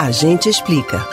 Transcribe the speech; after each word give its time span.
A 0.00 0.10
gente 0.10 0.48
explica. 0.48 1.06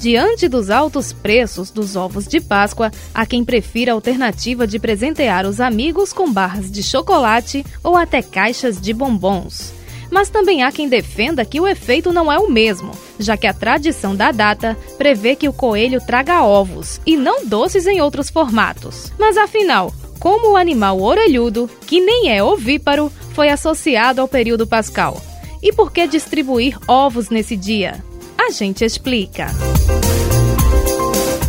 Diante 0.00 0.48
dos 0.48 0.70
altos 0.70 1.12
preços 1.12 1.70
dos 1.70 1.94
ovos 1.94 2.26
de 2.26 2.40
Páscoa, 2.40 2.90
há 3.14 3.24
quem 3.24 3.44
prefira 3.44 3.92
a 3.92 3.94
alternativa 3.94 4.66
de 4.66 4.76
presentear 4.80 5.46
os 5.46 5.60
amigos 5.60 6.12
com 6.12 6.32
barras 6.32 6.68
de 6.68 6.82
chocolate 6.82 7.64
ou 7.80 7.96
até 7.96 8.22
caixas 8.22 8.80
de 8.80 8.92
bombons. 8.92 9.72
Mas 10.10 10.30
também 10.30 10.64
há 10.64 10.72
quem 10.72 10.88
defenda 10.88 11.44
que 11.44 11.60
o 11.60 11.68
efeito 11.68 12.12
não 12.12 12.30
é 12.30 12.40
o 12.40 12.50
mesmo, 12.50 12.90
já 13.20 13.36
que 13.36 13.46
a 13.46 13.54
tradição 13.54 14.16
da 14.16 14.32
data 14.32 14.76
prevê 14.98 15.36
que 15.36 15.48
o 15.48 15.52
coelho 15.52 16.04
traga 16.04 16.42
ovos 16.42 17.00
e 17.06 17.16
não 17.16 17.46
doces 17.46 17.86
em 17.86 18.00
outros 18.00 18.30
formatos. 18.30 19.12
Mas 19.16 19.36
afinal, 19.36 19.94
como 20.18 20.54
o 20.54 20.56
animal 20.56 21.00
orelhudo, 21.00 21.70
que 21.86 22.00
nem 22.00 22.32
é 22.32 22.42
ovíparo, 22.42 23.12
foi 23.32 23.48
associado 23.48 24.20
ao 24.20 24.26
período 24.26 24.66
pascal? 24.66 25.22
E 25.62 25.72
por 25.72 25.92
que 25.92 26.08
distribuir 26.08 26.76
ovos 26.88 27.30
nesse 27.30 27.56
dia? 27.56 28.04
A 28.36 28.50
gente 28.50 28.84
explica. 28.84 29.46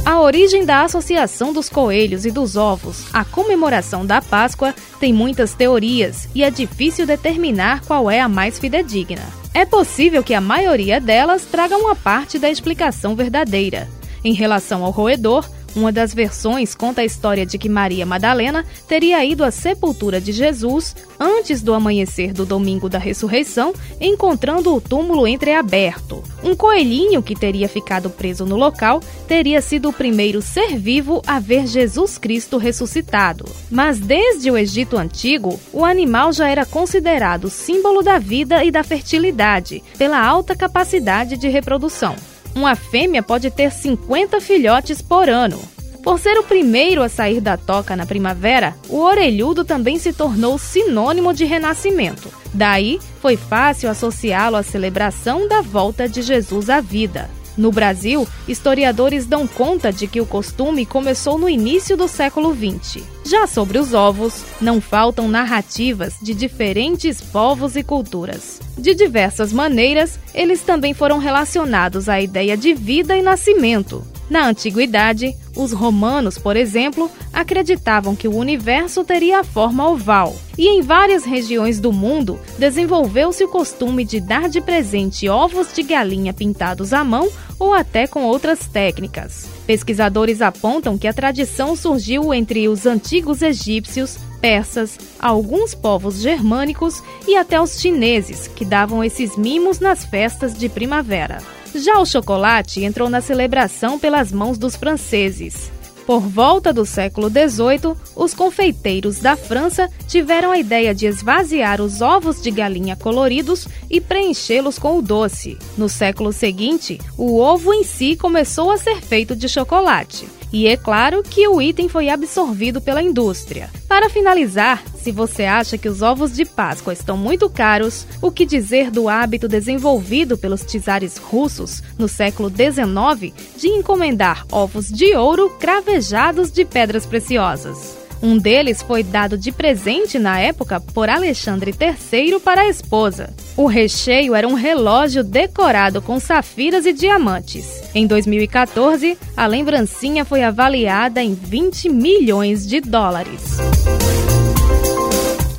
A 0.06 0.22
origem 0.22 0.64
da 0.64 0.84
associação 0.84 1.52
dos 1.52 1.68
coelhos 1.68 2.24
e 2.24 2.30
dos 2.30 2.56
ovos 2.56 3.06
à 3.12 3.26
comemoração 3.26 4.06
da 4.06 4.22
Páscoa 4.22 4.76
tem 5.00 5.12
muitas 5.12 5.56
teorias 5.56 6.30
e 6.36 6.44
é 6.44 6.52
difícil 6.52 7.08
determinar 7.08 7.82
qual 7.86 8.12
é 8.12 8.20
a 8.20 8.30
mais 8.30 8.60
fidedigna. 8.60 9.24
É 9.52 9.66
possível 9.66 10.22
que 10.24 10.36
a 10.36 10.42
maioria 10.42 11.02
delas 11.02 11.46
traga 11.46 11.76
uma 11.76 11.96
parte 11.96 12.38
da 12.38 12.50
explicação 12.50 13.16
verdadeira. 13.16 13.90
Em 14.24 14.34
relação 14.34 14.84
ao 14.86 14.92
roedor, 14.92 15.50
uma 15.76 15.92
das 15.92 16.14
versões 16.14 16.76
conta 16.76 17.02
a 17.02 17.06
história 17.06 17.46
de 17.46 17.58
que 17.58 17.70
Maria 17.70 18.06
Madalena 18.06 18.66
teria 18.88 19.24
ido 19.26 19.44
à 19.44 19.52
sepultura 19.52 20.22
de 20.22 20.32
Jesus 20.32 20.96
antes 21.20 21.62
do 21.62 21.74
amanhecer 21.74 22.34
do 22.34 22.46
domingo 22.46 22.90
da 22.90 23.00
ressurreição, 23.00 23.74
encontrando 24.00 24.76
o 24.76 24.82
túmulo 24.82 25.28
entreaberto. 25.28 26.24
Um 26.44 26.56
coelhinho 26.56 27.24
que 27.24 27.36
teria 27.36 27.68
ficado 27.68 28.10
preso 28.10 28.46
no 28.46 28.56
local 28.56 29.00
teria 29.28 29.62
sido 29.62 29.90
o 29.90 29.94
primeiro 29.94 30.42
ser 30.42 30.78
vivo 30.78 31.22
a 31.26 31.40
ver 31.40 31.66
Jesus 31.66 32.18
Cristo 32.18 32.58
ressuscitado. 32.58 33.46
Mas 33.72 34.00
desde 34.00 34.52
o 34.52 34.58
Egito 34.58 34.98
Antigo, 34.98 35.60
o 35.72 35.84
animal 35.84 36.32
já 36.34 36.48
era 36.50 36.66
considerado 36.66 37.50
símbolo 37.50 38.02
da 38.02 38.20
vida 38.20 38.64
e 38.64 38.72
da 38.72 38.84
fertilidade, 38.84 39.84
pela 39.98 40.24
alta 40.24 40.56
capacidade 40.56 41.38
de 41.38 41.48
reprodução. 41.48 42.16
Uma 42.56 42.76
fêmea 42.76 43.24
pode 43.24 43.50
ter 43.50 43.72
50 43.72 44.40
filhotes 44.40 45.02
por 45.02 45.30
ano. 45.30 45.60
Por 46.04 46.20
ser 46.20 46.38
o 46.38 46.44
primeiro 46.44 47.02
a 47.02 47.08
sair 47.08 47.40
da 47.40 47.56
toca 47.56 47.96
na 47.96 48.06
primavera, 48.06 48.76
o 48.90 49.00
orelhudo 49.00 49.64
também 49.64 49.98
se 49.98 50.12
tornou 50.12 50.58
sinônimo 50.58 51.34
de 51.34 51.46
renascimento. 51.46 52.30
Daí, 52.54 53.00
foi 53.22 53.38
fácil 53.38 53.90
associá-lo 53.90 54.58
à 54.58 54.64
celebração 54.64 55.48
da 55.48 55.62
volta 55.62 56.08
de 56.08 56.22
Jesus 56.22 56.70
à 56.70 56.82
vida. 56.82 57.30
No 57.58 57.72
Brasil, 57.72 58.28
historiadores 58.48 59.26
dão 59.26 59.48
conta 59.48 59.92
de 59.92 60.08
que 60.08 60.20
o 60.20 60.26
costume 60.26 60.86
começou 60.86 61.38
no 61.38 61.48
início 61.48 61.96
do 61.96 62.08
século 62.08 62.56
XX. 62.56 63.04
Já 63.26 63.48
sobre 63.48 63.78
os 63.78 63.94
ovos, 63.94 64.44
não 64.60 64.82
faltam 64.82 65.28
narrativas 65.28 66.16
de 66.22 66.34
diferentes 66.34 67.22
povos 67.22 67.76
e 67.76 67.84
culturas. 67.84 68.60
De 68.78 68.94
diversas 68.94 69.54
maneiras, 69.54 70.20
eles 70.34 70.62
também 70.62 70.94
foram 70.94 71.20
relacionados 71.20 72.10
à 72.10 72.20
ideia 72.20 72.58
de 72.58 72.74
vida 72.74 73.16
e 73.16 73.22
nascimento. 73.22 74.04
Na 74.30 74.48
antiguidade, 74.48 75.36
os 75.56 75.72
romanos, 75.72 76.38
por 76.38 76.56
exemplo, 76.56 77.12
acreditavam 77.32 78.16
que 78.16 78.28
o 78.28 78.36
universo 78.36 79.04
teria 79.04 79.40
a 79.40 79.44
forma 79.44 79.88
oval, 79.88 80.36
e 80.58 80.68
em 80.68 80.82
várias 80.82 81.24
regiões 81.24 81.80
do 81.80 81.92
mundo 81.92 82.40
desenvolveu-se 82.58 83.44
o 83.44 83.50
costume 83.50 84.06
de 84.06 84.20
dar 84.20 84.50
de 84.50 84.62
presente 84.62 85.28
ovos 85.28 85.74
de 85.74 85.84
galinha 85.84 86.34
pintados 86.34 86.94
à 86.94 87.04
mão 87.04 87.30
ou 87.60 87.74
até 87.74 88.08
com 88.08 88.24
outras 88.24 88.68
técnicas. 88.68 89.48
Pesquisadores 89.68 90.42
apontam 90.42 90.98
que 90.98 91.08
a 91.08 91.14
tradição 91.14 91.76
surgiu 91.76 92.34
entre 92.34 92.68
os 92.68 92.86
antigos 92.86 93.42
egípcios, 93.42 94.18
persas, 94.42 94.98
alguns 95.20 95.74
povos 95.74 96.20
germânicos 96.20 97.02
e 97.28 97.36
até 97.38 97.62
os 97.62 97.80
chineses, 97.80 98.48
que 98.48 98.66
davam 98.66 99.04
esses 99.04 99.38
mimos 99.38 99.80
nas 99.80 100.04
festas 100.04 100.54
de 100.54 100.68
primavera. 100.68 101.38
Já 101.76 102.00
o 102.00 102.06
chocolate 102.06 102.84
entrou 102.84 103.10
na 103.10 103.22
celebração 103.22 103.98
pelas 103.98 104.32
mãos 104.32 104.58
dos 104.58 104.76
franceses. 104.76 105.72
Por 106.06 106.20
volta 106.20 106.74
do 106.74 106.86
século 106.86 107.30
XVIII, 107.30 107.96
os 108.16 108.34
confeiteiros 108.34 109.20
da 109.20 109.38
França 109.38 109.90
tiveram 110.08 110.52
a 110.52 110.58
ideia 110.58 110.94
de 110.94 111.06
esvaziar 111.06 111.82
os 111.82 112.02
ovos 112.02 112.42
de 112.42 112.52
galinha 112.52 112.96
coloridos 112.96 113.68
e 113.90 114.02
preenchê-los 114.02 114.78
com 114.78 114.98
o 114.98 115.02
doce. 115.02 115.58
No 115.78 115.88
século 115.88 116.34
seguinte, 116.34 117.00
o 117.18 117.40
ovo 117.40 117.74
em 117.74 117.84
si 117.84 118.18
começou 118.18 118.70
a 118.70 118.78
ser 118.78 119.02
feito 119.02 119.36
de 119.36 119.48
chocolate. 119.48 120.28
E 120.54 120.68
é 120.68 120.78
claro 120.78 121.24
que 121.24 121.48
o 121.48 121.60
item 121.60 121.90
foi 121.90 122.10
absorvido 122.10 122.80
pela 122.80 123.02
indústria. 123.02 123.72
Para 123.88 124.08
finalizar, 124.08 124.84
se 124.96 125.12
você 125.12 125.46
acha 125.46 125.80
que 125.80 125.90
os 125.90 126.04
ovos 126.04 126.32
de 126.32 126.46
Páscoa 126.46 126.94
estão 126.94 127.18
muito 127.18 127.50
caros, 127.50 128.06
o 128.22 128.32
que 128.32 128.46
dizer 128.46 128.92
do 128.92 129.10
hábito 129.10 129.48
desenvolvido 129.48 130.38
pelos 130.38 130.64
czares 130.64 131.18
russos 131.18 131.82
no 131.98 132.08
século 132.08 132.50
XIX 132.50 133.34
de 133.58 133.68
encomendar 133.68 134.46
ovos 134.52 134.90
de 134.90 135.16
ouro 135.16 135.50
cravejados 135.60 136.52
de 136.52 136.64
pedras 136.64 137.08
preciosas? 137.08 137.98
Um 138.22 138.38
deles 138.38 138.82
foi 138.82 139.04
dado 139.04 139.38
de 139.38 139.52
presente 139.52 140.18
na 140.18 140.40
época 140.40 140.80
por 140.80 141.10
Alexandre 141.10 141.76
III 141.78 142.40
para 142.40 142.62
a 142.62 142.70
esposa. 142.70 143.34
O 143.58 143.66
recheio 143.66 144.34
era 144.34 144.48
um 144.48 144.54
relógio 144.54 145.24
decorado 145.26 146.02
com 146.02 146.20
safiras 146.22 146.86
e 146.86 146.94
diamantes. 146.94 147.83
Em 147.96 148.08
2014, 148.08 149.18
a 149.38 149.46
lembrancinha 149.46 150.26
foi 150.26 150.44
avaliada 150.44 151.22
em 151.22 151.34
20 151.34 151.90
milhões 151.90 152.66
de 152.66 152.82
dólares. 152.82 153.58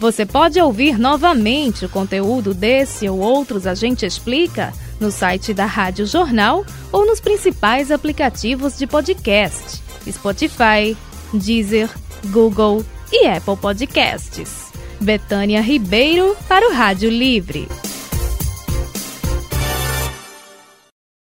Você 0.00 0.26
pode 0.26 0.60
ouvir 0.60 0.98
novamente 0.98 1.86
o 1.86 1.88
conteúdo 1.88 2.52
desse 2.52 3.08
ou 3.08 3.18
outros 3.20 3.66
A 3.66 3.74
Gente 3.74 4.04
Explica 4.04 4.72
no 5.00 5.10
site 5.10 5.54
da 5.54 5.64
Rádio 5.64 6.06
Jornal 6.06 6.64
ou 6.92 7.06
nos 7.06 7.20
principais 7.20 7.90
aplicativos 7.90 8.76
de 8.76 8.86
podcast: 8.86 9.80
Spotify, 10.10 10.96
Deezer, 11.32 11.88
Google 12.26 12.84
e 13.10 13.26
Apple 13.26 13.56
Podcasts. 13.56 14.72
Betânia 15.00 15.60
Ribeiro 15.60 16.36
para 16.48 16.68
o 16.68 16.72
Rádio 16.72 17.10
Livre. 17.10 17.68